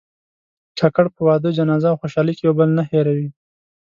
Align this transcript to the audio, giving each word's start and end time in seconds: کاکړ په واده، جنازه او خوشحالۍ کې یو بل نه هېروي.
کاکړ 0.79 1.05
په 1.15 1.21
واده، 1.27 1.49
جنازه 1.57 1.87
او 1.91 1.99
خوشحالۍ 2.01 2.33
کې 2.35 2.43
یو 2.47 2.53
بل 2.59 2.69
نه 2.77 2.83
هېروي. 2.91 3.29